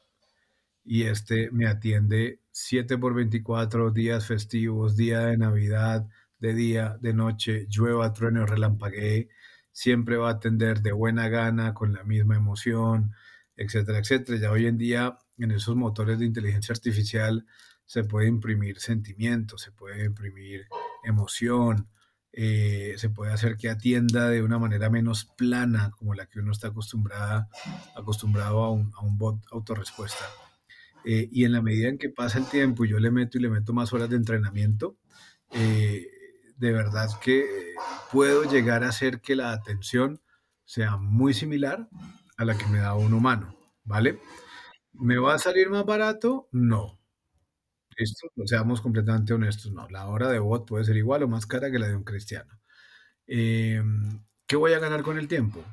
[0.85, 7.15] Y este me atiende 7 por 24 días festivos, día de Navidad, de día, de
[7.15, 9.29] noche, llueva, trueno, relampaguee,
[9.73, 13.13] siempre va a atender de buena gana, con la misma emoción,
[13.57, 14.39] etcétera, etcétera.
[14.39, 17.47] Ya hoy en día en esos motores de inteligencia artificial
[17.85, 20.67] se puede imprimir sentimientos, se puede imprimir
[21.05, 21.89] emoción,
[22.39, 26.53] eh, se puede hacer que atienda de una manera menos plana, como la que uno
[26.53, 30.23] está acostumbrado a un, a un bot autorrespuesta.
[31.07, 33.41] Eh, y en la medida en que pasa el tiempo y yo le meto y
[33.41, 34.99] le meto más horas de entrenamiento,
[35.53, 36.09] eh,
[36.59, 37.73] de verdad que
[38.13, 40.21] puedo llegar a hacer que la atención
[40.67, 41.89] sea muy similar
[42.37, 44.21] a la que me da un humano, ¿vale?
[44.93, 46.49] ¿Me va a salir más barato?
[46.53, 46.99] No.
[47.97, 49.89] Esto, seamos completamente honestos, no.
[49.89, 52.61] La hora de bot puede ser igual o más cara que la de un cristiano.
[53.27, 55.65] Em, ¿Qué voy a ganar con el tiempo?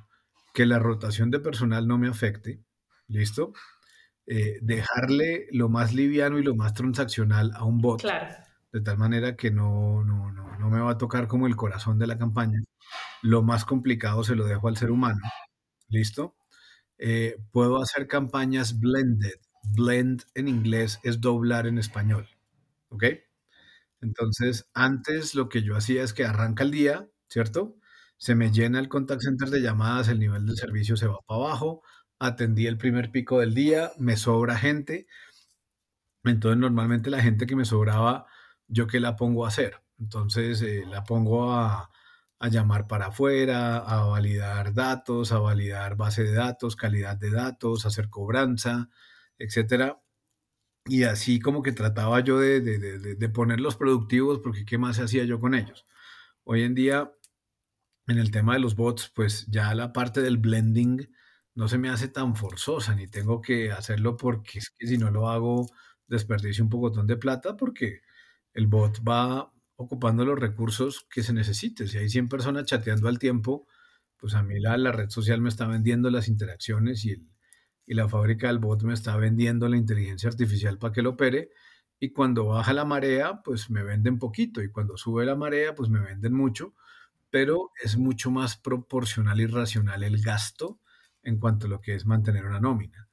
[0.53, 2.63] Que la rotación de personal no me afecte.
[3.07, 3.53] ¿Listo?
[4.25, 8.01] Eh, dejarle lo más liviano y lo más transaccional a un bot.
[8.71, 11.99] De tal manera que no, no, no, no me va a tocar como el corazón
[11.99, 12.61] de la campaña.
[13.21, 15.21] Lo más complicado se lo dejo al ser humano.
[15.89, 16.35] ¿Listo?
[16.97, 22.27] Eh, puedo hacer campañas blended blend en inglés es doblar en español.
[22.89, 23.05] ¿Ok?
[24.01, 27.75] Entonces, antes lo que yo hacía es que arranca el día, ¿cierto?
[28.17, 31.39] Se me llena el contact center de llamadas, el nivel de servicio se va para
[31.41, 31.81] abajo,
[32.19, 35.07] atendí el primer pico del día, me sobra gente.
[36.23, 38.25] Entonces, normalmente la gente que me sobraba,
[38.67, 39.81] yo qué la pongo a hacer.
[39.99, 41.89] Entonces, eh, la pongo a,
[42.39, 47.85] a llamar para afuera, a validar datos, a validar base de datos, calidad de datos,
[47.85, 48.89] hacer cobranza,
[49.39, 50.01] etcétera.
[50.85, 54.99] Y así como que trataba yo de, de, de, de ponerlos productivos, porque ¿qué más
[54.99, 55.85] hacía yo con ellos?
[56.43, 57.13] Hoy en día,
[58.07, 61.09] en el tema de los bots, pues ya la parte del blending
[61.55, 65.11] no se me hace tan forzosa, ni tengo que hacerlo porque es que si no
[65.11, 65.67] lo hago,
[66.07, 68.01] desperdicio un pocotón de plata, porque
[68.53, 71.87] el bot va ocupando los recursos que se necesiten.
[71.87, 73.67] Si hay 100 personas chateando al tiempo,
[74.17, 77.27] pues a mí la, la red social me está vendiendo las interacciones y, el,
[77.85, 81.49] y la fábrica del bot me está vendiendo la inteligencia artificial para que lo opere.
[81.99, 84.61] Y cuando baja la marea, pues me venden poquito.
[84.61, 86.73] Y cuando sube la marea, pues me venden mucho.
[87.29, 90.79] Pero es mucho más proporcional y racional el gasto
[91.23, 93.09] en cuanto a lo que es mantener una nómina.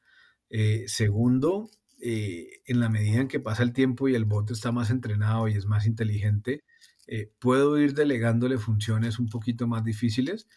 [0.51, 4.73] Eh, segundo, eh, en la medida en que pasa el tiempo y el bot está
[4.73, 6.65] más entrenado y es más inteligente,
[7.07, 10.49] eh, puedo ir delegándole funciones un poquito más difíciles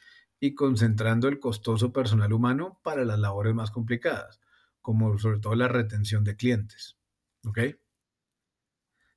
[0.43, 4.41] y concentrando el costoso personal humano para las labores más complicadas,
[4.81, 6.97] como sobre todo la retención de clientes.
[7.45, 7.59] ¿Ok?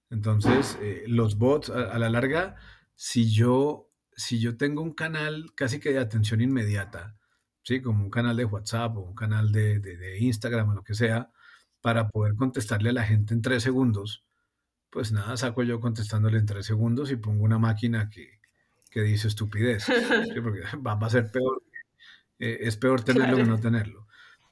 [0.09, 2.55] Entonces, eh, los bots, a, a, la larga,
[2.95, 7.19] si yo, si yo tengo un canal casi que de atención inmediata,
[7.65, 7.83] ¿sí?
[7.83, 10.95] Como un canal de WhatsApp o un canal de, de, de Instagram o lo que
[10.95, 11.33] sea,
[11.81, 14.25] para poder contestarle a la gente en tres segundos,
[14.91, 18.36] pues nada, saco yo contestándole en tres segundos y pongo una máquina que,
[18.91, 19.85] que dice estupidez,
[20.35, 20.41] ¿sí?
[20.43, 21.63] porque va, va, a ser peor,
[22.39, 23.45] eh, es peor tenerlo claro.
[23.45, 24.07] que no tenerlo.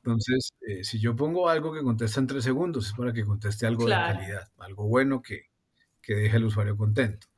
[0.05, 3.67] Entonces, eh, si yo pongo algo que contesta en tres segundos, es para que conteste
[3.67, 4.13] algo claro.
[4.13, 5.47] de calidad, algo bueno que,
[6.03, 7.29] que deje al usuario contento.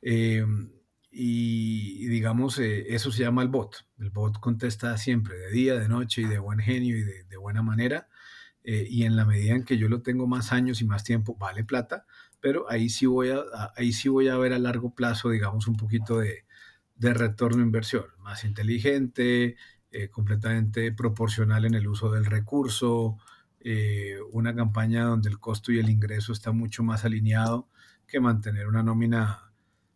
[0.00, 0.42] Eh,
[1.10, 3.86] y, digamos, eh, eso se llama el bot.
[3.98, 7.36] El bot contesta siempre, de día, de noche y de buen genio y de, de
[7.36, 8.08] buena manera
[8.66, 11.64] y en la medida en que yo lo tengo más años y más tiempo, vale
[11.64, 12.06] plata,
[12.44, 13.42] pero ahí sí voy a,
[13.74, 16.44] ahí sí voy a ver a largo plazo, digamos, un poquito de,
[16.94, 19.56] de retorno inversión, más inteligente,
[19.90, 23.16] eh, completamente proporcional en el uso del recurso,
[23.60, 27.66] eh, una campaña donde el costo y el ingreso está mucho más alineado
[28.06, 29.50] que mantener una nómina,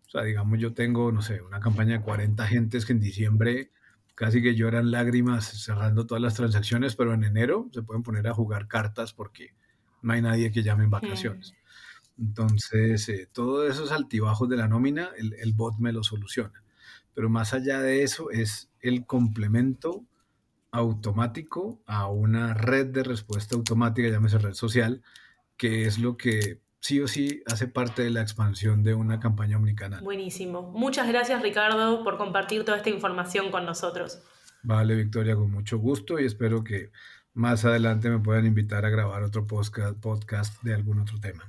[0.06, 3.72] o sea, digamos, yo tengo, no sé, una campaña de 40 agentes que en diciembre
[4.14, 8.32] casi que lloran lágrimas cerrando todas las transacciones, pero en enero se pueden poner a
[8.32, 9.50] jugar cartas porque
[10.00, 11.52] no hay nadie que llame en vacaciones.
[12.18, 16.62] Entonces, eh, todos esos altibajos de la nómina, el, el, bot me lo soluciona.
[17.14, 20.04] Pero más allá de eso, es el complemento
[20.70, 25.02] automático a una red de respuesta automática, llámese red social,
[25.56, 29.56] que es lo que sí o sí hace parte de la expansión de una campaña
[29.56, 30.02] omnicanal.
[30.02, 30.70] Buenísimo.
[30.72, 34.22] Muchas gracias Ricardo por compartir toda esta información con nosotros.
[34.62, 36.90] Vale, Victoria, con mucho gusto y espero que
[37.34, 41.48] más adelante me puedan invitar a grabar otro podcast de algún otro tema.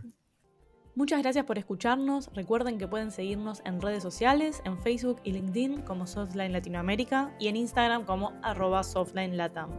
[0.99, 2.29] Muchas gracias por escucharnos.
[2.33, 7.47] Recuerden que pueden seguirnos en redes sociales, en Facebook y LinkedIn como Softline Latinoamérica y
[7.47, 9.69] en Instagram como arroba Softline Latam.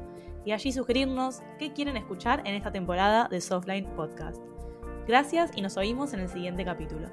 [0.46, 4.40] Y allí sugerirnos qué quieren escuchar en esta temporada de Softline Podcast.
[5.06, 7.10] Gracias y nos oímos en el siguiente capítulo.